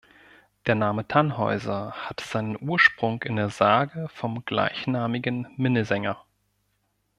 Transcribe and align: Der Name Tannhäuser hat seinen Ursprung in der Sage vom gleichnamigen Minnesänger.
Der 0.65 0.73
Name 0.73 1.07
Tannhäuser 1.07 1.91
hat 1.91 2.21
seinen 2.21 2.57
Ursprung 2.59 3.21
in 3.21 3.35
der 3.35 3.49
Sage 3.51 4.07
vom 4.11 4.43
gleichnamigen 4.45 5.45
Minnesänger. 5.57 6.25